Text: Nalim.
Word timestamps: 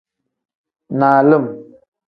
Nalim. 0.99 1.45